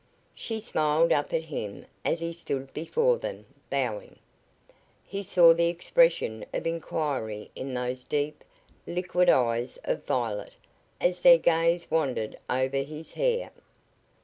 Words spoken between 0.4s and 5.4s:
smiled up at him as he stood before them, bowing. He